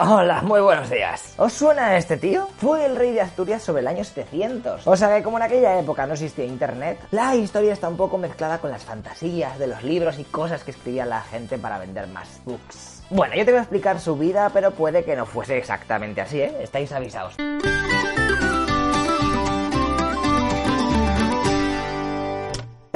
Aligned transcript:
Hola, 0.00 0.42
muy 0.42 0.60
buenos 0.60 0.88
días. 0.90 1.34
¿Os 1.38 1.52
suena 1.52 1.96
este 1.96 2.16
tío? 2.16 2.46
Fue 2.58 2.86
el 2.86 2.94
rey 2.94 3.10
de 3.10 3.20
Asturias 3.20 3.64
sobre 3.64 3.80
el 3.80 3.88
año 3.88 4.04
700. 4.04 4.86
O 4.86 4.96
sea 4.96 5.16
que 5.16 5.24
como 5.24 5.38
en 5.38 5.42
aquella 5.42 5.76
época 5.80 6.06
no 6.06 6.12
existía 6.12 6.44
internet, 6.44 7.00
la 7.10 7.34
historia 7.34 7.72
está 7.72 7.88
un 7.88 7.96
poco 7.96 8.16
mezclada 8.16 8.58
con 8.58 8.70
las 8.70 8.84
fantasías 8.84 9.58
de 9.58 9.66
los 9.66 9.82
libros 9.82 10.20
y 10.20 10.24
cosas 10.24 10.62
que 10.62 10.70
escribía 10.70 11.04
la 11.04 11.22
gente 11.22 11.58
para 11.58 11.78
vender 11.78 12.06
más 12.06 12.40
books. 12.44 13.02
Bueno, 13.10 13.34
yo 13.34 13.44
te 13.44 13.50
voy 13.50 13.58
a 13.58 13.62
explicar 13.62 13.98
su 13.98 14.16
vida, 14.16 14.48
pero 14.54 14.70
puede 14.70 15.02
que 15.02 15.16
no 15.16 15.26
fuese 15.26 15.58
exactamente 15.58 16.20
así, 16.20 16.42
¿eh? 16.42 16.54
Estáis 16.60 16.92
avisados. 16.92 17.34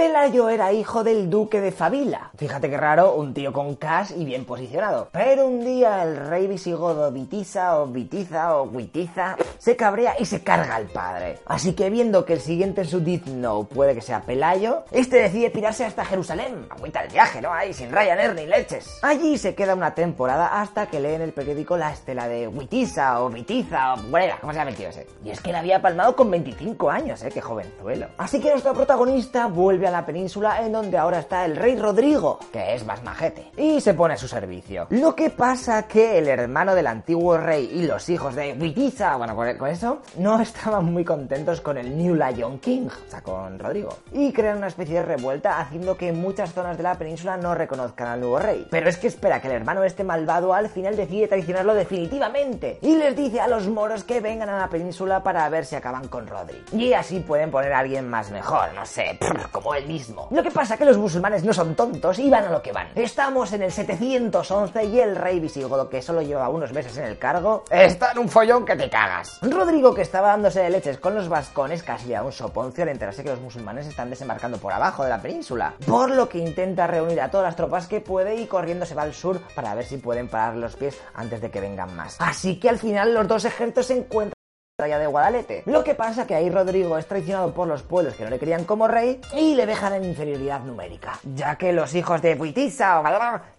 Pelayo 0.03 0.49
era 0.49 0.73
hijo 0.73 1.05
del 1.05 1.31
duque 1.31 1.61
de 1.61 1.71
Favila. 1.71 2.33
Fíjate 2.37 2.69
qué 2.69 2.77
raro, 2.77 3.15
un 3.15 3.33
tío 3.33 3.53
con 3.53 3.77
cash 3.77 4.11
y 4.17 4.25
bien 4.25 4.45
posicionado. 4.45 5.11
Pero 5.13 5.47
un 5.47 5.65
día 5.65 6.03
el 6.03 6.17
rey 6.17 6.49
visigodo 6.49 7.13
Vitiza 7.13 7.79
o 7.79 7.87
Vitiza 7.87 8.57
o 8.57 8.65
Witiza 8.65 9.37
se 9.59 9.77
cabrea 9.77 10.17
y 10.19 10.25
se 10.25 10.43
carga 10.43 10.75
al 10.75 10.87
padre. 10.87 11.39
Así 11.47 11.75
que 11.75 11.89
viendo 11.89 12.25
que 12.25 12.33
el 12.33 12.41
siguiente 12.41 12.83
no 13.27 13.63
puede 13.63 13.95
que 13.95 14.01
sea 14.01 14.23
Pelayo, 14.23 14.83
este 14.91 15.19
decide 15.19 15.51
pirarse 15.51 15.85
hasta 15.85 16.05
Jerusalén. 16.05 16.67
Agüita 16.69 17.05
el 17.05 17.13
viaje, 17.13 17.41
¿no? 17.41 17.53
Ahí 17.53 17.73
sin 17.73 17.93
Ryanair 17.93 18.35
ni 18.35 18.47
leches. 18.47 18.99
Allí 19.03 19.39
se 19.39 19.55
queda 19.55 19.77
una 19.77 19.95
temporada 19.95 20.61
hasta 20.61 20.87
que 20.87 20.99
lee 20.99 21.15
en 21.15 21.23
el 21.23 21.33
periódico 21.33 21.77
la 21.77 21.93
estela 21.93 22.27
de 22.27 22.49
Witiza 22.49 23.23
o 23.23 23.31
Vitiza 23.31 23.95
o 23.95 23.99
bueno, 24.11 24.35
¿cómo 24.41 24.53
se 24.53 24.59
llama 24.59 24.71
el 24.71 24.77
tío 24.77 24.89
ese? 24.89 25.07
Y 25.25 25.31
es 25.31 25.41
que 25.41 25.53
la 25.53 25.61
había 25.61 25.81
palmado 25.81 26.17
con 26.17 26.29
25 26.29 26.91
años, 26.91 27.23
¿eh? 27.23 27.31
Qué 27.33 27.41
jovenzuelo. 27.41 28.09
Así 28.19 28.41
que 28.41 28.51
nuestro 28.51 28.75
protagonista 28.75 29.47
vuelve 29.47 29.87
a 29.87 29.92
la 29.93 30.05
península 30.05 30.65
en 30.65 30.73
donde 30.73 30.99
ahora 30.99 31.21
está 31.21 31.45
el 31.45 31.57
rey 31.57 31.77
Rodrigo, 31.77 32.39
que 32.53 32.75
es 32.75 32.85
más 32.85 33.03
majete, 33.03 33.53
y 33.57 33.81
se 33.81 33.95
pone 33.95 34.15
a 34.15 34.17
su 34.17 34.27
servicio. 34.27 34.87
Lo 34.91 35.15
que 35.15 35.31
pasa 35.31 35.87
que 35.87 36.19
el 36.19 36.29
hermano 36.29 36.75
del 36.75 36.87
antiguo 36.87 37.37
rey 37.39 37.71
y 37.73 37.87
los 37.87 38.09
hijos 38.09 38.35
de 38.35 38.55
Witiza, 38.55 39.17
bueno, 39.17 39.37
con 39.37 39.69
eso, 39.69 39.99
no 40.17 40.41
estaban 40.41 40.85
muy 40.87 41.05
contentos 41.05 41.61
con 41.61 41.79
el 41.79 41.97
New 41.97 42.15
Lion 42.15 42.59
King, 42.59 42.89
o 42.89 43.11
sea, 43.11 43.23
con 43.23 43.59
Rodrigo, 43.59 43.99
y 44.13 44.33
crean 44.33 44.59
una 44.59 44.69
especie 44.69 44.97
de 44.97 45.03
revuelta 45.05 45.61
haciendo 45.61 45.97
que 45.97 46.13
muchas 46.13 46.53
zonas 46.53 46.77
de 46.77 46.83
la 46.83 46.97
península 46.97 47.37
no 47.37 47.55
reconozcan 47.55 48.09
al 48.09 48.21
nuevo 48.21 48.39
rey. 48.39 48.67
Pero 48.71 48.89
es 48.89 48.97
que 48.97 49.09
espera 49.09 49.41
que 49.41 49.49
el 49.49 49.55
hermano 49.55 49.85
este 49.85 50.05
malvado 50.05 50.55
al 50.55 50.69
final 50.69 50.97
decide 50.97 51.29
traicionarlo 51.29 51.75
definitivamente 51.75 52.79
y 52.81 52.97
les 52.97 53.17
dice 53.17 53.41
a 53.41 53.49
los 53.49 53.69
moros 53.69 54.05
que 54.05 54.21
vengan 54.21 54.49
a 54.49 54.59
la 54.59 54.69
península 54.69 55.23
para 55.23 55.49
ver 55.49 55.65
si 55.65 55.77
acaban 55.77 56.09
con 56.09 56.27
Rodri. 56.27 56.63
Y 56.73 56.93
así 56.93 57.21
pueden 57.21 57.51
poner 57.51 57.73
a 57.73 57.81
alguien 57.81 58.09
más 58.09 58.31
mejor, 58.31 58.73
no 58.75 58.87
sé, 58.87 59.19
como 59.53 59.75
el 59.75 59.82
mismo. 59.83 60.29
Lo 60.31 60.43
que 60.43 60.51
pasa 60.51 60.77
que 60.77 60.85
los 60.85 60.99
musulmanes 60.99 61.45
no 61.45 61.53
son 61.53 61.75
tontos 61.75 62.19
y 62.19 62.31
van 62.31 62.45
a 62.45 62.51
lo 62.51 62.63
que 62.63 62.73
van. 62.73 62.89
Estamos 62.95 63.53
en 63.53 63.63
el 63.63 63.73
711 63.73 64.85
y 64.85 65.01
el 65.01 65.17
rey 65.17 65.41
visigodo, 65.41 65.89
que 65.89 66.03
solo 66.03 66.23
lleva 66.23 66.49
unos 66.49 66.73
meses 66.73 66.97
en 66.97 67.05
el 67.05 67.19
cargo, 67.19 67.65
está 67.71 68.13
en 68.13 68.19
un 68.19 68.29
follón 68.29 68.65
que 68.65 68.77
te 68.77 68.89
cagas. 68.89 69.39
Rodrigo, 69.43 69.95
que 69.95 70.03
estaba 70.03 70.29
dándose 70.29 70.61
de 70.61 70.71
leches 70.71 70.99
con 70.99 71.15
los 71.15 71.29
vascones, 71.29 71.83
casi 71.83 72.15
a 72.15 72.23
un 72.23 72.33
soponcio 72.33 72.83
al 72.83 72.91
enterarse 72.91 73.23
que 73.23 73.31
los 73.31 73.41
musulmanes 73.41 73.87
están 73.87 74.11
desembarcando 74.11 74.59
por 74.59 74.73
abajo 74.73 75.05
de 75.05 75.11
la 75.11 75.21
península. 75.21 75.75
Por 75.87 76.11
lo 76.11 76.29
que 76.29 76.39
intenta 76.39 76.87
reunir 76.87 77.21
a 77.21 77.31
todas 77.31 77.47
las 77.47 77.57
tropas 77.57 77.87
que 77.87 78.01
puede 78.01 78.37
y 78.37 78.47
corriendo 78.47 78.87
se 78.87 78.95
va 78.95 79.03
al 79.03 79.15
sur 79.15 79.41
para 79.55 79.75
ver 79.75 79.85
si 79.85 79.97
pueden 79.99 80.29
parar 80.29 80.57
los 80.57 80.77
pies 80.77 80.99
antes 81.15 81.41
de 81.41 81.51
que 81.51 81.61
vengan 81.61 81.95
más. 81.97 82.17
Así 82.19 82.59
que 82.59 82.69
al 82.69 82.79
final 82.79 83.15
los 83.15 83.29
dos 83.29 83.45
ejércitos 83.45 83.87
se 83.87 83.99
encuentran 83.99 84.42
de 84.89 85.07
Guadalete. 85.07 85.63
Lo 85.67 85.85
que 85.85 85.95
pasa 85.95 86.27
que 86.27 86.35
ahí 86.35 86.51
Rodrigo 86.51 86.99
es 86.99 87.07
traicionado 87.07 87.55
por 87.55 87.69
los 87.69 87.85
pueblos 87.85 88.15
que 88.15 88.25
no 88.25 88.31
le 88.31 88.39
querían 88.41 88.65
como 88.65 88.89
rey 88.89 89.21
y 89.33 89.55
le 89.55 89.65
dejan 89.65 89.93
en 89.93 90.05
inferioridad 90.05 90.61
numérica, 90.61 91.21
ya 91.37 91.57
que 91.57 91.73
los 91.73 91.95
hijos 91.95 92.21
de 92.21 92.35
Buitiza 92.35 93.01
o 93.01 93.07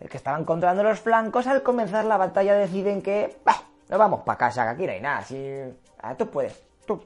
el 0.02 0.10
que 0.10 0.18
estaban 0.18 0.44
controlando 0.44 0.84
los 0.84 1.00
flancos 1.00 1.48
al 1.48 1.64
comenzar 1.64 2.04
la 2.04 2.18
batalla 2.18 2.56
deciden 2.56 3.02
que 3.02 3.38
bah, 3.46 3.64
no 3.88 3.98
vamos 3.98 4.22
para 4.26 4.38
casa, 4.38 4.64
que 4.64 4.70
aquí 4.70 4.86
no 4.86 4.92
hay 4.92 5.02
nada, 5.02 5.24
si 5.24 5.62
ah, 6.02 6.16
tú 6.16 6.30
puedes, 6.30 6.62
tú 6.86 7.02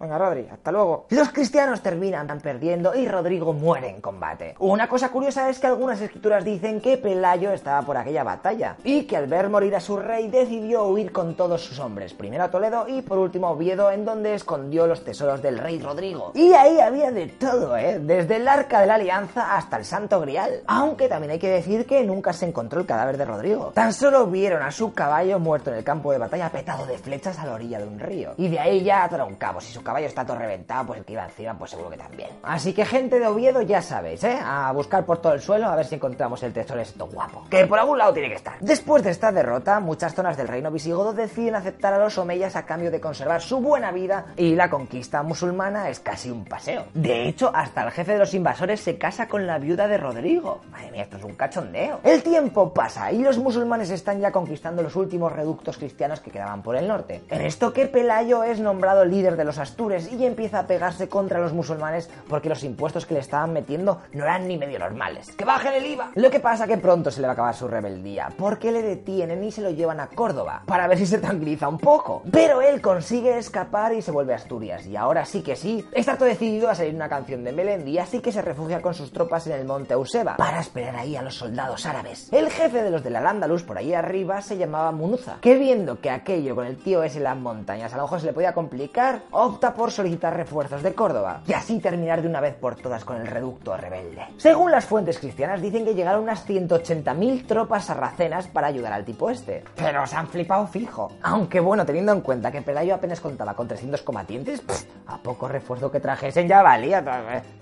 Venga, 0.00 0.16
Rodri, 0.16 0.48
hasta 0.50 0.72
luego. 0.72 1.04
Los 1.10 1.28
cristianos 1.30 1.82
terminan 1.82 2.26
perdiendo 2.40 2.94
y 2.94 3.06
Rodrigo 3.06 3.52
muere 3.52 3.90
en 3.90 4.00
combate. 4.00 4.54
Una 4.58 4.88
cosa 4.88 5.10
curiosa 5.10 5.50
es 5.50 5.58
que 5.58 5.66
algunas 5.66 6.00
escrituras 6.00 6.42
dicen 6.42 6.80
que 6.80 6.96
Pelayo 6.96 7.52
estaba 7.52 7.82
por 7.82 7.98
aquella 7.98 8.24
batalla 8.24 8.76
y 8.82 9.02
que 9.04 9.18
al 9.18 9.26
ver 9.26 9.50
morir 9.50 9.76
a 9.76 9.80
su 9.80 9.98
rey 9.98 10.28
decidió 10.28 10.84
huir 10.84 11.12
con 11.12 11.34
todos 11.34 11.62
sus 11.62 11.78
hombres, 11.80 12.14
primero 12.14 12.44
a 12.44 12.50
Toledo 12.50 12.88
y 12.88 13.02
por 13.02 13.18
último 13.18 13.48
a 13.48 13.50
Oviedo, 13.50 13.90
en 13.90 14.06
donde 14.06 14.32
escondió 14.32 14.86
los 14.86 15.04
tesoros 15.04 15.42
del 15.42 15.58
rey 15.58 15.78
Rodrigo. 15.78 16.32
Y 16.34 16.54
ahí 16.54 16.80
había 16.80 17.10
de 17.10 17.26
todo, 17.26 17.76
¿eh? 17.76 17.98
Desde 17.98 18.36
el 18.36 18.48
arca 18.48 18.80
de 18.80 18.86
la 18.86 18.94
alianza 18.94 19.54
hasta 19.54 19.76
el 19.76 19.84
santo 19.84 20.18
grial. 20.20 20.62
Aunque 20.66 21.08
también 21.08 21.32
hay 21.32 21.38
que 21.38 21.50
decir 21.50 21.84
que 21.84 22.02
nunca 22.04 22.32
se 22.32 22.46
encontró 22.46 22.80
el 22.80 22.86
cadáver 22.86 23.18
de 23.18 23.26
Rodrigo. 23.26 23.72
Tan 23.74 23.92
solo 23.92 24.26
vieron 24.26 24.62
a 24.62 24.70
su 24.70 24.94
caballo 24.94 25.38
muerto 25.38 25.70
en 25.70 25.76
el 25.76 25.84
campo 25.84 26.10
de 26.10 26.18
batalla 26.18 26.48
petado 26.48 26.86
de 26.86 26.96
flechas 26.96 27.38
a 27.38 27.44
la 27.44 27.52
orilla 27.52 27.78
de 27.78 27.86
un 27.86 27.98
río. 27.98 28.32
Y 28.38 28.48
de 28.48 28.58
ahí 28.58 28.82
ya 28.82 29.10
cabo. 29.36 29.60
Si 29.60 29.72
su 29.72 29.82
caballo 29.90 30.06
está 30.06 30.24
todo 30.24 30.38
reventado, 30.38 30.86
pues 30.86 31.00
el 31.00 31.04
que 31.04 31.14
iba 31.14 31.24
encima, 31.24 31.58
pues 31.58 31.72
seguro 31.72 31.90
que 31.90 31.96
también. 31.96 32.30
Así 32.44 32.72
que 32.72 32.84
gente 32.84 33.18
de 33.18 33.26
Oviedo, 33.26 33.60
ya 33.60 33.82
sabéis, 33.82 34.22
¿eh? 34.22 34.38
A 34.40 34.70
buscar 34.70 35.04
por 35.04 35.18
todo 35.18 35.32
el 35.32 35.40
suelo 35.40 35.66
a 35.66 35.74
ver 35.74 35.84
si 35.84 35.96
encontramos 35.96 36.40
el 36.44 36.52
tesoro 36.52 36.80
esto 36.80 37.06
guapo. 37.06 37.44
Que 37.50 37.66
por 37.66 37.76
algún 37.76 37.98
lado 37.98 38.12
tiene 38.12 38.28
que 38.28 38.36
estar. 38.36 38.54
Después 38.60 39.02
de 39.02 39.10
esta 39.10 39.32
derrota, 39.32 39.80
muchas 39.80 40.14
zonas 40.14 40.36
del 40.36 40.46
reino 40.46 40.70
visigodo 40.70 41.12
deciden 41.12 41.56
aceptar 41.56 41.92
a 41.92 41.98
los 41.98 42.16
omeyas 42.18 42.54
a 42.54 42.66
cambio 42.66 42.92
de 42.92 43.00
conservar 43.00 43.42
su 43.42 43.60
buena 43.60 43.90
vida 43.90 44.26
y 44.36 44.54
la 44.54 44.70
conquista 44.70 45.24
musulmana 45.24 45.88
es 45.88 45.98
casi 45.98 46.30
un 46.30 46.44
paseo. 46.44 46.84
De 46.94 47.26
hecho, 47.26 47.50
hasta 47.52 47.82
el 47.82 47.90
jefe 47.90 48.12
de 48.12 48.18
los 48.18 48.32
invasores 48.32 48.80
se 48.80 48.96
casa 48.96 49.26
con 49.26 49.44
la 49.44 49.58
viuda 49.58 49.88
de 49.88 49.98
Rodrigo. 49.98 50.60
Madre 50.70 50.92
mía, 50.92 51.02
esto 51.02 51.16
es 51.16 51.24
un 51.24 51.34
cachondeo. 51.34 51.98
El 52.04 52.22
tiempo 52.22 52.72
pasa 52.72 53.10
y 53.10 53.18
los 53.24 53.38
musulmanes 53.38 53.90
están 53.90 54.20
ya 54.20 54.30
conquistando 54.30 54.84
los 54.84 54.94
últimos 54.94 55.32
reductos 55.32 55.78
cristianos 55.78 56.20
que 56.20 56.30
quedaban 56.30 56.62
por 56.62 56.76
el 56.76 56.86
norte. 56.86 57.24
En 57.28 57.40
esto 57.40 57.72
que 57.72 57.86
Pelayo 57.86 58.44
es 58.44 58.60
nombrado 58.60 59.04
líder 59.04 59.36
de 59.36 59.44
los 59.44 59.58
Y 59.80 60.26
empieza 60.26 60.58
a 60.58 60.66
pegarse 60.66 61.08
contra 61.08 61.40
los 61.40 61.54
musulmanes 61.54 62.10
porque 62.28 62.50
los 62.50 62.64
impuestos 62.64 63.06
que 63.06 63.14
le 63.14 63.20
estaban 63.20 63.54
metiendo 63.54 64.02
no 64.12 64.24
eran 64.24 64.46
ni 64.46 64.58
medio 64.58 64.78
normales. 64.78 65.30
¡Que 65.32 65.46
bajen 65.46 65.72
el 65.72 65.86
IVA! 65.86 66.10
Lo 66.16 66.30
que 66.30 66.38
pasa 66.38 66.66
que 66.66 66.76
pronto 66.76 67.10
se 67.10 67.22
le 67.22 67.26
va 67.26 67.32
a 67.32 67.34
acabar 67.34 67.54
su 67.54 67.66
rebeldía, 67.66 68.28
porque 68.36 68.72
le 68.72 68.82
detienen 68.82 69.42
y 69.42 69.50
se 69.50 69.62
lo 69.62 69.70
llevan 69.70 70.00
a 70.00 70.08
Córdoba, 70.08 70.64
para 70.66 70.86
ver 70.86 70.98
si 70.98 71.06
se 71.06 71.16
tranquiliza 71.16 71.66
un 71.66 71.78
poco. 71.78 72.22
Pero 72.30 72.60
él 72.60 72.82
consigue 72.82 73.38
escapar 73.38 73.94
y 73.94 74.02
se 74.02 74.10
vuelve 74.10 74.34
a 74.34 74.36
Asturias, 74.36 74.86
y 74.86 74.96
ahora 74.96 75.24
sí 75.24 75.42
que 75.42 75.56
sí, 75.56 75.82
está 75.92 76.16
todo 76.16 76.28
decidido 76.28 76.68
a 76.68 76.74
salir 76.74 76.94
una 76.94 77.08
canción 77.08 77.42
de 77.42 77.52
Melendi, 77.52 77.98
así 77.98 78.20
que 78.20 78.32
se 78.32 78.42
refugia 78.42 78.82
con 78.82 78.92
sus 78.92 79.12
tropas 79.12 79.46
en 79.46 79.54
el 79.54 79.64
monte 79.64 79.94
Euseba, 79.94 80.36
para 80.36 80.60
esperar 80.60 80.96
ahí 80.96 81.16
a 81.16 81.22
los 81.22 81.36
soldados 81.36 81.86
árabes. 81.86 82.30
El 82.32 82.50
jefe 82.50 82.82
de 82.82 82.90
los 82.90 83.02
de 83.02 83.10
la 83.10 83.22
Lándalus 83.22 83.62
por 83.62 83.78
ahí 83.78 83.94
arriba 83.94 84.42
se 84.42 84.58
llamaba 84.58 84.92
Munuza, 84.92 85.38
que 85.40 85.56
viendo 85.56 86.00
que 86.00 86.10
aquello 86.10 86.54
con 86.54 86.66
el 86.66 86.76
tío 86.76 87.02
ese 87.02 87.16
en 87.16 87.24
las 87.24 87.36
montañas 87.36 87.92
a 87.94 87.96
lo 87.96 88.02
mejor 88.02 88.20
se 88.20 88.26
le 88.26 88.32
podía 88.32 88.52
complicar, 88.52 89.22
opta 89.30 89.69
por 89.74 89.90
solicitar 89.90 90.36
refuerzos 90.36 90.82
de 90.82 90.94
Córdoba 90.94 91.42
y 91.46 91.52
así 91.52 91.78
terminar 91.78 92.22
de 92.22 92.28
una 92.28 92.40
vez 92.40 92.54
por 92.54 92.76
todas 92.76 93.04
con 93.04 93.16
el 93.16 93.26
reducto 93.26 93.76
rebelde. 93.76 94.22
Según 94.36 94.70
las 94.70 94.84
fuentes 94.84 95.18
cristianas 95.18 95.60
dicen 95.60 95.84
que 95.84 95.94
llegaron 95.94 96.22
unas 96.22 96.48
180.000 96.48 97.46
tropas 97.46 97.86
sarracenas 97.86 98.48
para 98.48 98.68
ayudar 98.68 98.92
al 98.92 99.04
tipo 99.04 99.30
este. 99.30 99.64
Pero 99.76 100.06
se 100.06 100.16
han 100.16 100.28
flipado 100.28 100.66
fijo. 100.66 101.12
Aunque 101.22 101.60
bueno, 101.60 101.84
teniendo 101.86 102.12
en 102.12 102.20
cuenta 102.20 102.50
que 102.50 102.62
Pelayo 102.62 102.94
apenas 102.94 103.20
contaba 103.20 103.54
con 103.54 103.68
300 103.68 104.02
combatientes, 104.02 104.62
a 105.06 105.18
poco 105.18 105.48
refuerzo 105.48 105.90
que 105.90 106.00
trajesen 106.00 106.48
ya 106.48 106.62
valía 106.62 107.04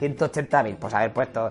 180.000. 0.00 0.76
Pues 0.76 0.94
haber 0.94 1.12
puesto 1.12 1.50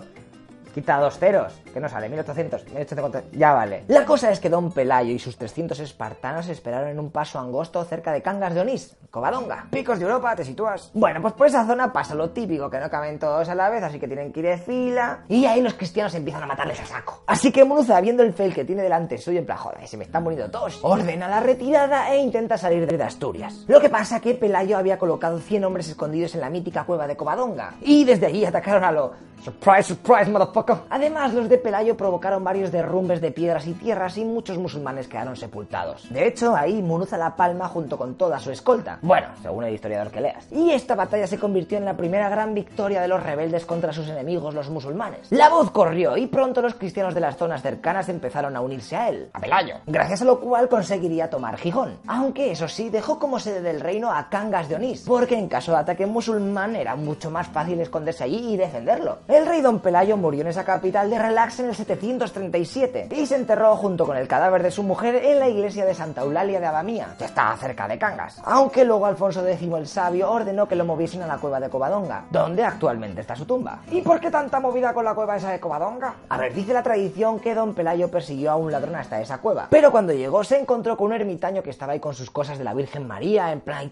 Quita 0.77 0.99
dos 0.99 1.17
ceros, 1.17 1.59
que 1.73 1.79
no 1.79 1.89
sale, 1.89 2.07
1800, 2.07 2.65
1800, 2.65 3.31
ya 3.31 3.51
vale. 3.51 3.83
La 3.87 4.05
cosa 4.05 4.29
es 4.29 4.39
que 4.39 4.47
Don 4.47 4.71
Pelayo 4.71 5.11
y 5.11 5.17
sus 5.17 5.35
300 5.35 5.79
espartanos 5.79 6.47
esperaron 6.49 6.89
en 6.89 6.99
un 6.99 7.09
paso 7.09 7.39
angosto 7.39 7.83
cerca 7.83 8.11
de 8.11 8.21
Cangas 8.21 8.53
de 8.53 8.61
Onís, 8.61 8.95
Covadonga. 9.09 9.65
Picos 9.71 9.97
de 9.97 10.05
Europa, 10.05 10.35
te 10.35 10.45
sitúas. 10.45 10.91
Bueno, 10.93 11.19
pues 11.19 11.33
por 11.33 11.47
esa 11.47 11.65
zona 11.65 11.91
pasa 11.91 12.13
lo 12.13 12.29
típico, 12.29 12.69
que 12.69 12.77
no 12.77 12.91
caben 12.91 13.17
todos 13.17 13.49
a 13.49 13.55
la 13.55 13.71
vez, 13.71 13.81
así 13.81 13.99
que 13.99 14.05
tienen 14.05 14.31
que 14.31 14.41
ir 14.41 14.45
de 14.45 14.57
fila. 14.59 15.23
Y 15.27 15.47
ahí 15.47 15.61
los 15.61 15.73
cristianos 15.73 16.13
empiezan 16.13 16.43
a 16.43 16.45
matarles 16.45 16.79
a 16.79 16.85
saco. 16.85 17.23
Así 17.25 17.51
que 17.51 17.65
Munuza, 17.65 17.99
viendo 17.99 18.21
el 18.21 18.33
fail 18.33 18.53
que 18.53 18.63
tiene 18.63 18.83
delante 18.83 19.17
suyo, 19.17 19.39
en 19.39 19.47
plan, 19.47 19.57
joder, 19.57 19.87
se 19.87 19.97
me 19.97 20.03
están 20.03 20.21
muriendo 20.21 20.51
todos, 20.51 20.77
ordena 20.83 21.27
la 21.27 21.39
retirada 21.39 22.13
e 22.13 22.19
intenta 22.19 22.55
salir 22.55 22.85
de 22.85 23.03
Asturias. 23.03 23.65
Lo 23.67 23.81
que 23.81 23.89
pasa 23.89 24.19
que 24.19 24.35
Pelayo 24.35 24.77
había 24.77 24.99
colocado 24.99 25.39
100 25.39 25.63
hombres 25.65 25.89
escondidos 25.89 26.35
en 26.35 26.41
la 26.41 26.51
mítica 26.51 26.83
cueva 26.83 27.07
de 27.07 27.17
Covadonga. 27.17 27.73
Y 27.81 28.05
desde 28.05 28.27
allí 28.27 28.45
atacaron 28.45 28.83
a 28.83 28.91
lo 28.91 29.27
Surprise, 29.43 29.83
surprise, 29.83 30.29
motherfucker. 30.29 30.66
Además, 30.89 31.33
los 31.33 31.49
de 31.49 31.57
Pelayo 31.57 31.97
provocaron 31.97 32.43
varios 32.43 32.71
derrumbes 32.71 33.21
de 33.21 33.31
piedras 33.31 33.67
y 33.67 33.73
tierras 33.73 34.17
y 34.17 34.25
muchos 34.25 34.57
musulmanes 34.57 35.07
quedaron 35.07 35.35
sepultados. 35.35 36.07
De 36.09 36.27
hecho, 36.27 36.55
ahí 36.55 36.81
Munuza 36.81 37.17
la 37.17 37.35
Palma 37.35 37.67
junto 37.67 37.97
con 37.97 38.15
toda 38.15 38.39
su 38.39 38.51
escolta. 38.51 38.99
Bueno, 39.01 39.27
según 39.41 39.65
el 39.65 39.73
historiador 39.73 40.11
que 40.11 40.21
leas. 40.21 40.47
Y 40.51 40.71
esta 40.71 40.95
batalla 40.95 41.27
se 41.27 41.37
convirtió 41.39 41.77
en 41.77 41.85
la 41.85 41.97
primera 41.97 42.29
gran 42.29 42.53
victoria 42.53 43.01
de 43.01 43.07
los 43.07 43.21
rebeldes 43.21 43.65
contra 43.65 43.93
sus 43.93 44.07
enemigos, 44.07 44.53
los 44.53 44.69
musulmanes. 44.69 45.31
La 45.31 45.49
voz 45.49 45.71
corrió 45.71 46.17
y 46.17 46.27
pronto 46.27 46.61
los 46.61 46.75
cristianos 46.75 47.13
de 47.13 47.21
las 47.21 47.37
zonas 47.37 47.61
cercanas 47.61 48.09
empezaron 48.09 48.55
a 48.55 48.61
unirse 48.61 48.95
a 48.95 49.09
él, 49.09 49.29
a 49.33 49.39
Pelayo. 49.39 49.75
Gracias 49.85 50.21
a 50.21 50.25
lo 50.25 50.39
cual 50.39 50.69
conseguiría 50.69 51.29
tomar 51.29 51.57
Gijón. 51.57 51.97
Aunque 52.07 52.51
eso 52.51 52.67
sí, 52.67 52.89
dejó 52.89 53.19
como 53.19 53.39
sede 53.39 53.61
del 53.61 53.79
reino 53.79 54.11
a 54.11 54.29
Cangas 54.29 54.69
de 54.69 54.75
Onís, 54.75 55.03
porque 55.05 55.37
en 55.37 55.47
caso 55.47 55.71
de 55.71 55.79
ataque 55.79 56.05
musulmán 56.05 56.75
era 56.75 56.95
mucho 56.95 57.29
más 57.29 57.47
fácil 57.47 57.79
esconderse 57.79 58.23
allí 58.23 58.53
y 58.53 58.57
defenderlo. 58.57 59.19
El 59.27 59.45
rey 59.45 59.61
Don 59.61 59.79
Pelayo 59.79 60.17
murió 60.17 60.46
en 60.47 60.51
esa 60.51 60.63
capital 60.63 61.09
de 61.09 61.19
Relax 61.19 61.59
en 61.59 61.65
el 61.65 61.75
737 61.75 63.09
y 63.11 63.25
se 63.25 63.35
enterró 63.35 63.75
junto 63.75 64.05
con 64.05 64.15
el 64.15 64.29
cadáver 64.29 64.63
de 64.63 64.71
su 64.71 64.81
mujer 64.81 65.15
en 65.15 65.39
la 65.39 65.49
iglesia 65.49 65.83
de 65.83 65.93
Santa 65.93 66.21
Eulalia 66.21 66.61
de 66.61 66.65
Abamía, 66.65 67.15
que 67.17 67.25
está 67.25 67.53
cerca 67.57 67.85
de 67.85 67.97
Cangas. 67.97 68.41
Aunque 68.45 68.85
luego 68.85 69.05
Alfonso 69.05 69.45
X 69.45 69.69
el 69.77 69.87
Sabio 69.87 70.31
ordenó 70.31 70.65
que 70.65 70.77
lo 70.77 70.85
moviesen 70.85 71.21
a 71.21 71.27
la 71.27 71.37
cueva 71.37 71.59
de 71.59 71.69
Covadonga, 71.69 72.23
donde 72.31 72.63
actualmente 72.63 73.19
está 73.19 73.35
su 73.35 73.45
tumba. 73.45 73.81
¿Y 73.91 74.01
por 74.01 74.21
qué 74.21 74.31
tanta 74.31 74.61
movida 74.61 74.93
con 74.93 75.03
la 75.03 75.13
cueva 75.13 75.35
esa 75.35 75.51
de 75.51 75.59
Covadonga? 75.59 76.15
A 76.29 76.37
ver, 76.37 76.53
dice 76.53 76.73
la 76.73 76.81
tradición 76.81 77.41
que 77.41 77.53
Don 77.53 77.73
Pelayo 77.73 78.09
persiguió 78.09 78.51
a 78.51 78.55
un 78.55 78.71
ladrón 78.71 78.95
hasta 78.95 79.19
esa 79.19 79.39
cueva, 79.39 79.67
pero 79.69 79.91
cuando 79.91 80.13
llegó 80.13 80.45
se 80.45 80.57
encontró 80.57 80.95
con 80.95 81.07
un 81.07 81.13
ermitaño 81.13 81.61
que 81.61 81.71
estaba 81.71 81.91
ahí 81.91 81.99
con 81.99 82.13
sus 82.13 82.31
cosas 82.31 82.57
de 82.57 82.63
la 82.63 82.73
Virgen 82.73 83.05
María 83.05 83.51
en 83.51 83.59
plan. 83.59 83.91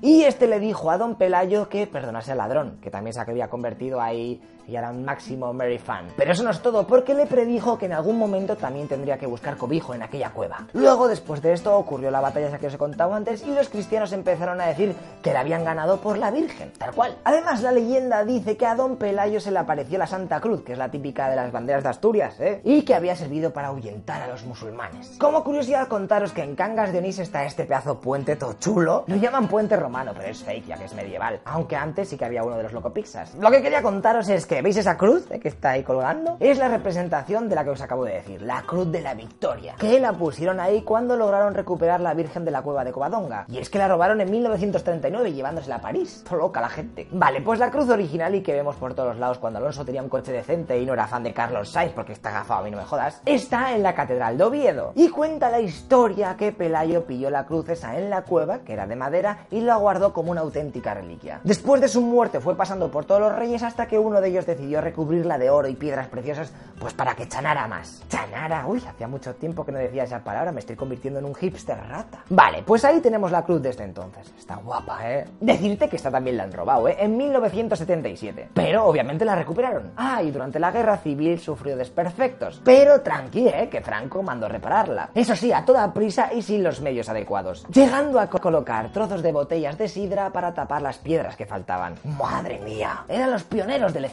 Y 0.00 0.24
este 0.24 0.48
le 0.48 0.58
dijo 0.58 0.90
a 0.90 0.98
Don 0.98 1.14
Pelayo 1.14 1.68
que 1.68 1.86
perdonase 1.86 2.32
al 2.32 2.38
ladrón, 2.38 2.78
que 2.82 2.90
también 2.90 3.14
se 3.14 3.20
había 3.20 3.48
convertido 3.48 4.00
ahí 4.00 4.40
y 4.66 4.76
era 4.76 4.90
un 4.90 5.04
máximo 5.04 5.52
Mary 5.52 5.78
fan. 5.78 6.08
Pero 6.16 6.32
eso 6.32 6.42
no 6.42 6.50
es 6.50 6.60
todo, 6.60 6.86
porque 6.86 7.14
le 7.14 7.26
predijo 7.26 7.78
que 7.78 7.86
en 7.86 7.92
algún 7.92 8.18
momento 8.18 8.56
también 8.56 8.88
tendría 8.88 9.18
que 9.18 9.26
buscar 9.26 9.56
cobijo 9.56 9.94
en 9.94 10.02
aquella 10.02 10.30
cueva. 10.30 10.66
Luego, 10.72 11.08
después 11.08 11.42
de 11.42 11.52
esto, 11.52 11.76
ocurrió 11.76 12.10
la 12.10 12.20
batalla 12.20 12.48
esa 12.48 12.58
que 12.58 12.66
os 12.66 12.74
he 12.74 12.78
contado 12.78 13.14
antes 13.14 13.42
y 13.46 13.54
los 13.54 13.68
cristianos 13.68 14.12
empezaron 14.12 14.60
a 14.60 14.66
decir 14.66 14.94
que 15.22 15.32
la 15.32 15.40
habían 15.40 15.64
ganado 15.64 16.00
por 16.00 16.18
la 16.18 16.30
Virgen, 16.30 16.72
tal 16.78 16.92
cual. 16.92 17.16
Además, 17.24 17.62
la 17.62 17.72
leyenda 17.72 18.24
dice 18.24 18.56
que 18.56 18.66
a 18.66 18.74
Don 18.74 18.96
Pelayo 18.96 19.40
se 19.40 19.50
le 19.50 19.58
apareció 19.58 19.98
la 19.98 20.06
Santa 20.06 20.40
Cruz, 20.40 20.62
que 20.62 20.72
es 20.72 20.78
la 20.78 20.90
típica 20.90 21.28
de 21.28 21.36
las 21.36 21.52
banderas 21.52 21.82
de 21.82 21.88
Asturias, 21.88 22.40
¿eh? 22.40 22.60
y 22.64 22.82
que 22.82 22.94
había 22.94 23.16
servido 23.16 23.52
para 23.52 23.68
ahuyentar 23.68 24.22
a 24.22 24.26
los 24.26 24.44
musulmanes. 24.44 25.16
Como 25.18 25.44
curiosidad, 25.44 25.88
contaros 25.88 26.32
que 26.32 26.42
en 26.42 26.54
Cangas 26.54 26.92
de 26.92 26.98
Onís 26.98 27.18
está 27.18 27.44
este 27.44 27.64
pedazo 27.64 28.00
puente 28.00 28.36
todo 28.36 28.54
chulo. 28.54 29.04
Lo 29.06 29.16
llaman 29.16 29.48
puente 29.48 29.76
romano, 29.76 30.12
pero 30.16 30.28
es 30.28 30.42
fake, 30.42 30.66
ya 30.66 30.76
que 30.76 30.84
es 30.84 30.94
medieval. 30.94 31.40
Aunque 31.44 31.76
antes 31.76 32.08
sí 32.08 32.16
que 32.16 32.24
había 32.24 32.42
uno 32.42 32.56
de 32.56 32.64
los 32.64 32.72
locopixas. 32.72 33.34
Lo 33.34 33.50
que 33.50 33.62
quería 33.62 33.82
contaros 33.82 34.28
es 34.28 34.46
que 34.46 34.51
¿Veis 34.60 34.76
esa 34.76 34.98
cruz 34.98 35.26
que 35.40 35.48
está 35.48 35.70
ahí 35.70 35.82
colgando? 35.82 36.36
Es 36.40 36.58
la 36.58 36.68
representación 36.68 37.48
de 37.48 37.54
la 37.54 37.64
que 37.64 37.70
os 37.70 37.80
acabo 37.80 38.04
de 38.04 38.14
decir, 38.14 38.42
la 38.42 38.62
cruz 38.62 38.90
de 38.92 39.00
la 39.00 39.14
victoria, 39.14 39.76
que 39.78 39.98
la 39.98 40.12
pusieron 40.12 40.60
ahí 40.60 40.82
cuando 40.82 41.16
lograron 41.16 41.54
recuperar 41.54 42.00
la 42.00 42.12
Virgen 42.12 42.44
de 42.44 42.50
la 42.50 42.62
Cueva 42.62 42.84
de 42.84 42.92
Covadonga. 42.92 43.46
Y 43.48 43.58
es 43.58 43.70
que 43.70 43.78
la 43.78 43.88
robaron 43.88 44.20
en 44.20 44.30
1939 44.30 45.32
llevándosela 45.32 45.76
a 45.76 45.80
París. 45.80 46.24
Todo 46.28 46.38
loca 46.40 46.60
la 46.60 46.68
gente. 46.68 47.08
Vale, 47.12 47.40
pues 47.40 47.58
la 47.58 47.70
cruz 47.70 47.88
original 47.88 48.34
y 48.34 48.42
que 48.42 48.52
vemos 48.52 48.76
por 48.76 48.94
todos 48.94 49.16
lados 49.16 49.38
cuando 49.38 49.58
Alonso 49.58 49.84
tenía 49.84 50.02
un 50.02 50.08
coche 50.08 50.32
decente 50.32 50.78
y 50.78 50.84
no 50.84 50.92
era 50.92 51.06
fan 51.06 51.22
de 51.22 51.32
Carlos 51.32 51.70
Sainz 51.70 51.92
porque 51.92 52.12
está 52.12 52.30
gafado, 52.30 52.60
a 52.60 52.64
mí 52.64 52.70
no 52.70 52.76
me 52.76 52.84
jodas, 52.84 53.22
está 53.24 53.74
en 53.74 53.82
la 53.82 53.94
Catedral 53.94 54.36
de 54.36 54.44
Oviedo. 54.44 54.92
Y 54.96 55.08
cuenta 55.08 55.50
la 55.50 55.60
historia 55.60 56.36
que 56.36 56.52
Pelayo 56.52 57.04
pilló 57.04 57.30
la 57.30 57.46
cruz 57.46 57.68
esa 57.68 57.96
en 57.98 58.10
la 58.10 58.22
cueva, 58.22 58.58
que 58.60 58.72
era 58.72 58.86
de 58.86 58.96
madera, 58.96 59.46
y 59.50 59.60
la 59.60 59.76
guardó 59.76 60.12
como 60.12 60.30
una 60.30 60.40
auténtica 60.40 60.94
reliquia. 60.94 61.40
Después 61.44 61.80
de 61.80 61.88
su 61.88 62.00
muerte 62.00 62.40
fue 62.40 62.56
pasando 62.56 62.90
por 62.90 63.04
todos 63.04 63.20
los 63.20 63.34
reyes 63.34 63.62
hasta 63.62 63.86
que 63.86 63.98
uno 63.98 64.20
de 64.20 64.28
ellos 64.28 64.41
decidió 64.46 64.80
recubrirla 64.80 65.38
de 65.38 65.50
oro 65.50 65.68
y 65.68 65.74
piedras 65.74 66.08
preciosas, 66.08 66.52
pues 66.78 66.94
para 66.94 67.14
que 67.14 67.28
chanara 67.28 67.66
más. 67.68 68.02
Chanara, 68.08 68.66
uy, 68.66 68.82
hacía 68.86 69.08
mucho 69.08 69.34
tiempo 69.34 69.64
que 69.64 69.72
no 69.72 69.78
decía 69.78 70.04
esa 70.04 70.22
palabra, 70.24 70.52
me 70.52 70.60
estoy 70.60 70.76
convirtiendo 70.76 71.20
en 71.20 71.26
un 71.26 71.34
hipster 71.34 71.78
rata. 71.88 72.24
Vale, 72.28 72.62
pues 72.62 72.84
ahí 72.84 73.00
tenemos 73.00 73.30
la 73.30 73.44
cruz 73.44 73.62
desde 73.62 73.84
entonces. 73.84 74.32
Está 74.38 74.56
guapa, 74.56 74.98
¿eh? 75.10 75.26
Decirte 75.40 75.88
que 75.88 75.96
esta 75.96 76.10
también 76.10 76.36
la 76.36 76.44
han 76.44 76.52
robado, 76.52 76.88
¿eh? 76.88 76.96
En 76.98 77.16
1977. 77.16 78.50
Pero 78.54 78.86
obviamente 78.86 79.24
la 79.24 79.36
recuperaron. 79.36 79.92
Ah, 79.96 80.22
y 80.22 80.30
durante 80.30 80.58
la 80.58 80.70
guerra 80.70 80.96
civil 80.98 81.38
sufrió 81.38 81.76
desperfectos. 81.76 82.60
Pero 82.64 83.00
tranqui, 83.00 83.48
¿eh? 83.48 83.68
Que 83.70 83.80
Franco 83.80 84.22
mandó 84.22 84.48
repararla. 84.48 85.10
Eso 85.14 85.36
sí, 85.36 85.52
a 85.52 85.64
toda 85.64 85.92
prisa 85.92 86.32
y 86.32 86.42
sin 86.42 86.62
los 86.62 86.80
medios 86.80 87.08
adecuados. 87.08 87.66
Llegando 87.72 88.20
a 88.20 88.28
colocar 88.28 88.90
trozos 88.92 89.22
de 89.22 89.32
botellas 89.32 89.78
de 89.78 89.88
sidra 89.88 90.30
para 90.30 90.54
tapar 90.54 90.82
las 90.82 90.98
piedras 90.98 91.36
que 91.36 91.46
faltaban. 91.46 91.94
Madre 92.04 92.58
mía, 92.58 93.04
eran 93.08 93.30
los 93.30 93.44
pioneros 93.44 93.92
del 93.92 94.04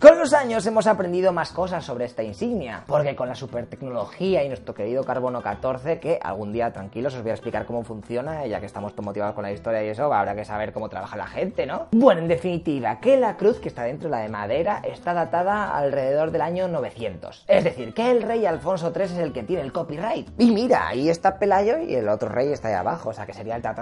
Con 0.00 0.18
los 0.18 0.32
años 0.32 0.66
hemos 0.66 0.86
aprendido 0.86 1.32
más 1.32 1.52
cosas 1.52 1.84
sobre 1.84 2.04
esta 2.04 2.22
insignia, 2.22 2.82
porque 2.86 3.16
con 3.16 3.28
la 3.28 3.34
super 3.34 3.66
tecnología 3.66 4.44
y 4.44 4.48
nuestro 4.48 4.74
querido 4.74 5.04
carbono 5.04 5.42
14, 5.42 5.98
que 5.98 6.18
algún 6.22 6.52
día 6.52 6.72
tranquilos 6.72 7.14
os 7.14 7.22
voy 7.22 7.30
a 7.30 7.34
explicar 7.34 7.66
cómo 7.66 7.82
funciona, 7.82 8.46
ya 8.46 8.60
que 8.60 8.66
estamos 8.66 8.92
motivados 8.98 9.34
con 9.34 9.44
la 9.44 9.52
historia 9.52 9.84
y 9.84 9.88
eso, 9.88 10.12
habrá 10.12 10.34
que 10.34 10.44
saber 10.44 10.72
cómo 10.72 10.88
trabaja 10.88 11.16
la 11.16 11.26
gente, 11.26 11.66
¿no? 11.66 11.86
Bueno, 11.92 12.20
en 12.20 12.28
definitiva, 12.28 12.98
que 13.00 13.16
la 13.16 13.36
cruz 13.36 13.58
que 13.58 13.68
está 13.68 13.84
dentro, 13.84 14.08
la 14.08 14.18
de 14.18 14.28
madera, 14.28 14.82
está 14.84 15.14
datada 15.14 15.76
alrededor 15.76 16.30
del 16.30 16.42
año 16.42 16.68
900. 16.68 17.44
Es 17.46 17.64
decir, 17.64 17.94
que 17.94 18.10
el 18.10 18.22
rey 18.22 18.46
Alfonso 18.46 18.92
III 18.94 19.04
es 19.04 19.12
el 19.18 19.32
que 19.32 19.42
tiene 19.42 19.62
el 19.62 19.72
copyright. 19.72 20.28
Y 20.38 20.50
mira, 20.50 20.88
ahí 20.88 21.08
está 21.08 21.38
Pelayo 21.38 21.78
y 21.78 21.94
el 21.94 22.08
otro 22.08 22.28
rey 22.28 22.52
está 22.52 22.68
ahí 22.68 22.74
abajo, 22.74 23.10
o 23.10 23.12
sea 23.12 23.26
que 23.26 23.32
sería 23.32 23.56
el 23.56 23.62
ta, 23.62 23.74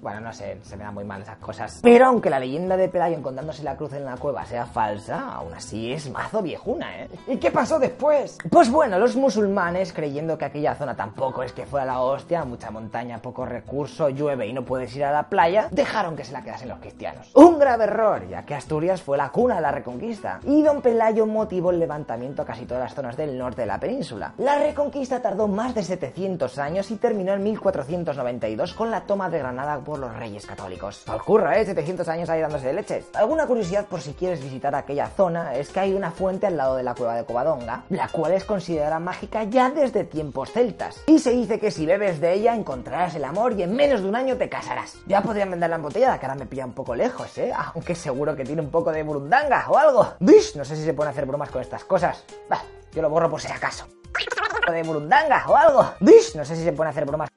Bueno, 0.00 0.20
no 0.20 0.32
sé, 0.32 0.58
se 0.62 0.76
me 0.76 0.84
da 0.84 0.90
muy 0.90 1.04
mal 1.04 1.22
esas 1.22 1.38
cosas. 1.38 1.80
Pero 1.82 2.06
aunque 2.06 2.30
la 2.30 2.38
leyenda 2.38 2.76
de 2.76 2.88
Pelayo 2.88 3.16
encontrándose 3.16 3.62
la 3.62 3.76
cruz 3.76 3.92
en 3.94 4.04
la 4.04 4.11
cueva 4.16 4.44
sea 4.44 4.66
falsa, 4.66 5.32
aún 5.32 5.54
así 5.54 5.92
es 5.92 6.10
mazo 6.10 6.42
viejuna, 6.42 7.02
¿eh? 7.02 7.08
¿Y 7.26 7.36
qué 7.36 7.50
pasó 7.50 7.78
después? 7.78 8.38
Pues 8.50 8.70
bueno, 8.70 8.98
los 8.98 9.16
musulmanes, 9.16 9.92
creyendo 9.92 10.38
que 10.38 10.44
aquella 10.44 10.74
zona 10.74 10.96
tampoco 10.96 11.42
es 11.42 11.52
que 11.52 11.66
fuera 11.66 11.86
la 11.86 12.00
hostia, 12.00 12.44
mucha 12.44 12.70
montaña, 12.70 13.20
poco 13.20 13.46
recurso, 13.46 14.08
llueve 14.08 14.46
y 14.46 14.52
no 14.52 14.64
puedes 14.64 14.94
ir 14.96 15.04
a 15.04 15.12
la 15.12 15.28
playa, 15.28 15.68
dejaron 15.70 16.16
que 16.16 16.24
se 16.24 16.32
la 16.32 16.42
quedasen 16.42 16.68
los 16.68 16.78
cristianos. 16.78 17.30
Un 17.34 17.58
grave 17.58 17.84
error, 17.84 18.28
ya 18.28 18.44
que 18.44 18.54
Asturias 18.54 19.02
fue 19.02 19.16
la 19.16 19.30
cuna 19.30 19.56
de 19.56 19.60
la 19.62 19.72
reconquista, 19.72 20.40
y 20.44 20.62
don 20.62 20.82
Pelayo 20.82 21.26
motivó 21.26 21.70
el 21.70 21.78
levantamiento 21.78 22.42
a 22.42 22.44
casi 22.44 22.66
todas 22.66 22.82
las 22.82 22.94
zonas 22.94 23.16
del 23.16 23.38
norte 23.38 23.62
de 23.62 23.66
la 23.66 23.80
península. 23.80 24.34
La 24.38 24.58
reconquista 24.58 25.20
tardó 25.20 25.48
más 25.48 25.74
de 25.74 25.82
700 25.82 26.58
años 26.58 26.90
y 26.90 26.96
terminó 26.96 27.32
en 27.32 27.42
1492 27.42 28.74
con 28.74 28.90
la 28.90 29.02
toma 29.02 29.30
de 29.30 29.38
Granada 29.38 29.78
por 29.80 29.98
los 29.98 30.14
reyes 30.16 30.46
católicos. 30.46 31.04
Al 31.08 31.22
curro, 31.22 31.50
¿eh? 31.50 31.64
700 31.64 32.08
años 32.08 32.28
ahí 32.28 32.40
dándose 32.40 32.66
de 32.66 32.72
leches. 32.74 33.06
Alguna 33.14 33.46
curiosidad 33.46 33.86
por 33.86 34.00
si 34.02 34.12
quieres 34.12 34.42
visitar 34.42 34.74
aquella 34.74 35.06
zona 35.06 35.54
es 35.54 35.70
que 35.70 35.80
hay 35.80 35.94
una 35.94 36.10
fuente 36.10 36.46
al 36.46 36.56
lado 36.56 36.76
de 36.76 36.82
la 36.82 36.94
cueva 36.94 37.14
de 37.14 37.24
Covadonga, 37.24 37.84
la 37.88 38.08
cual 38.08 38.32
es 38.32 38.44
considerada 38.44 38.98
mágica 38.98 39.44
ya 39.44 39.70
desde 39.70 40.04
tiempos 40.04 40.50
celtas. 40.52 41.02
Y 41.06 41.18
se 41.18 41.30
dice 41.30 41.58
que 41.58 41.70
si 41.70 41.86
bebes 41.86 42.20
de 42.20 42.34
ella 42.34 42.54
encontrarás 42.54 43.14
el 43.14 43.24
amor 43.24 43.54
y 43.58 43.62
en 43.62 43.74
menos 43.74 44.02
de 44.02 44.08
un 44.08 44.16
año 44.16 44.36
te 44.36 44.48
casarás. 44.48 44.98
Ya 45.06 45.22
podrían 45.22 45.50
venderla 45.50 45.76
en 45.76 45.82
botella, 45.82 46.18
que 46.18 46.26
ahora 46.26 46.38
me 46.38 46.46
pilla 46.46 46.66
un 46.66 46.72
poco 46.72 46.94
lejos, 46.94 47.38
¿eh? 47.38 47.52
Aunque 47.74 47.94
seguro 47.94 48.36
que 48.36 48.44
tiene 48.44 48.60
un 48.60 48.70
poco 48.70 48.92
de 48.92 49.02
burundanga 49.02 49.66
o 49.68 49.78
algo. 49.78 50.14
¡Bish! 50.20 50.56
No 50.56 50.64
sé 50.64 50.76
si 50.76 50.84
se 50.84 50.94
pueden 50.94 51.12
hacer 51.12 51.26
bromas 51.26 51.50
con 51.50 51.62
estas 51.62 51.84
cosas. 51.84 52.24
Bah, 52.48 52.62
yo 52.92 53.02
lo 53.02 53.08
borro 53.08 53.30
por 53.30 53.40
si 53.40 53.50
acaso. 53.50 53.86
De 54.72 54.82
burundanga 54.82 55.44
o 55.48 55.56
algo. 55.56 55.94
¡Bish! 56.00 56.34
No 56.36 56.44
sé 56.44 56.56
si 56.56 56.64
se 56.64 56.72
pueden 56.72 56.90
hacer 56.90 57.04
bromas. 57.04 57.28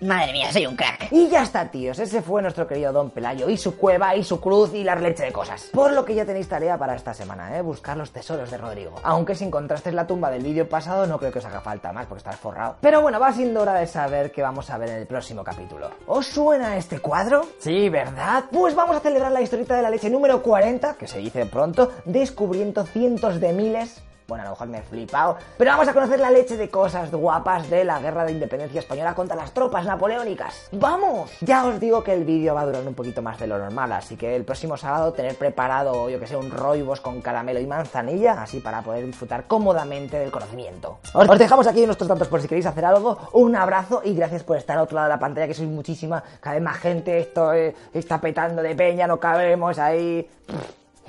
Madre 0.00 0.32
mía, 0.32 0.52
soy 0.52 0.64
un 0.64 0.76
crack. 0.76 1.08
Y 1.10 1.28
ya 1.28 1.42
está, 1.42 1.68
tíos. 1.68 1.98
Ese 1.98 2.22
fue 2.22 2.40
nuestro 2.40 2.68
querido 2.68 2.92
Don 2.92 3.10
Pelayo 3.10 3.48
y 3.48 3.56
su 3.56 3.76
cueva 3.76 4.14
y 4.14 4.22
su 4.22 4.40
cruz 4.40 4.72
y 4.72 4.84
la 4.84 4.94
leche 4.94 5.24
de 5.24 5.32
cosas. 5.32 5.70
Por 5.72 5.92
lo 5.92 6.04
que 6.04 6.14
ya 6.14 6.24
tenéis 6.24 6.48
tarea 6.48 6.78
para 6.78 6.94
esta 6.94 7.12
semana, 7.14 7.58
¿eh? 7.58 7.62
Buscar 7.62 7.96
los 7.96 8.12
tesoros 8.12 8.48
de 8.48 8.58
Rodrigo. 8.58 8.94
Aunque 9.02 9.34
si 9.34 9.44
encontrasteis 9.44 9.96
la 9.96 10.06
tumba 10.06 10.30
del 10.30 10.44
vídeo 10.44 10.68
pasado, 10.68 11.04
no 11.08 11.18
creo 11.18 11.32
que 11.32 11.40
os 11.40 11.44
haga 11.44 11.60
falta 11.60 11.92
más 11.92 12.06
porque 12.06 12.18
estás 12.18 12.36
forrado. 12.36 12.76
Pero 12.80 13.02
bueno, 13.02 13.18
va 13.18 13.32
siendo 13.32 13.60
hora 13.60 13.74
de 13.74 13.88
saber 13.88 14.30
qué 14.30 14.40
vamos 14.40 14.70
a 14.70 14.78
ver 14.78 14.90
en 14.90 14.96
el 14.98 15.06
próximo 15.08 15.42
capítulo. 15.42 15.90
¿Os 16.06 16.28
suena 16.28 16.76
este 16.76 17.00
cuadro? 17.00 17.44
Sí, 17.58 17.88
¿verdad? 17.88 18.44
Pues 18.52 18.76
vamos 18.76 18.96
a 18.96 19.00
celebrar 19.00 19.32
la 19.32 19.40
historieta 19.40 19.74
de 19.74 19.82
la 19.82 19.90
leche 19.90 20.10
número 20.10 20.44
40, 20.44 20.94
que 20.94 21.08
se 21.08 21.18
dice 21.18 21.44
pronto, 21.46 21.90
descubriendo 22.04 22.84
cientos 22.84 23.40
de 23.40 23.52
miles 23.52 24.00
bueno, 24.28 24.42
a 24.42 24.44
lo 24.44 24.50
mejor 24.50 24.68
me 24.68 24.78
he 24.78 24.82
flipado. 24.82 25.38
Pero 25.56 25.70
vamos 25.70 25.88
a 25.88 25.94
conocer 25.94 26.20
la 26.20 26.30
leche 26.30 26.58
de 26.58 26.68
cosas 26.68 27.10
guapas 27.10 27.70
de 27.70 27.82
la 27.82 27.98
guerra 27.98 28.26
de 28.26 28.32
independencia 28.32 28.80
española 28.80 29.14
contra 29.14 29.34
las 29.34 29.52
tropas 29.52 29.86
napoleónicas. 29.86 30.68
¡Vamos! 30.72 31.30
Ya 31.40 31.64
os 31.64 31.80
digo 31.80 32.04
que 32.04 32.12
el 32.12 32.24
vídeo 32.24 32.54
va 32.54 32.60
a 32.60 32.66
durar 32.66 32.86
un 32.86 32.92
poquito 32.92 33.22
más 33.22 33.38
de 33.38 33.46
lo 33.46 33.58
normal, 33.58 33.90
así 33.92 34.16
que 34.16 34.36
el 34.36 34.44
próximo 34.44 34.76
sábado 34.76 35.14
tener 35.14 35.34
preparado, 35.36 36.10
yo 36.10 36.20
que 36.20 36.26
sé, 36.26 36.36
un 36.36 36.50
roibos 36.50 37.00
con 37.00 37.22
caramelo 37.22 37.58
y 37.58 37.66
manzanilla, 37.66 38.42
así 38.42 38.60
para 38.60 38.82
poder 38.82 39.06
disfrutar 39.06 39.46
cómodamente 39.46 40.18
del 40.18 40.30
conocimiento. 40.30 40.98
Os, 41.14 41.38
dejamos 41.38 41.66
aquí 41.66 41.86
nuestros 41.86 42.08
datos 42.08 42.28
por 42.28 42.42
si 42.42 42.48
queréis 42.48 42.66
hacer 42.66 42.84
algo. 42.84 43.16
Un 43.32 43.56
abrazo 43.56 44.02
y 44.04 44.14
gracias 44.14 44.44
por 44.44 44.58
estar 44.58 44.76
al 44.76 44.84
otro 44.84 44.96
lado 44.96 45.08
de 45.08 45.14
la 45.14 45.18
pantalla, 45.18 45.46
que 45.46 45.54
sois 45.54 45.70
muchísima. 45.70 46.22
Cada 46.40 46.56
vez 46.56 46.62
más 46.62 46.76
gente, 46.76 47.18
esto 47.18 47.54
eh, 47.54 47.74
está 47.94 48.20
petando 48.20 48.60
de 48.60 48.74
peña, 48.74 49.06
no 49.06 49.18
cabemos 49.18 49.78
ahí. 49.78 50.28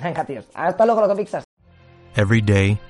Venga, 0.00 0.24
tíos. 0.24 0.46
Hasta 0.54 0.86
luego, 0.86 1.02
loco 1.02 1.14
pixas. 1.14 1.44
Every 2.16 2.40
day. 2.40 2.89